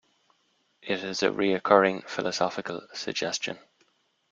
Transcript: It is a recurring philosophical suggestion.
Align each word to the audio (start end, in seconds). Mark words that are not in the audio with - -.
It 0.81 1.03
is 1.03 1.21
a 1.21 1.31
recurring 1.31 2.01
philosophical 2.07 2.81
suggestion. 2.91 3.59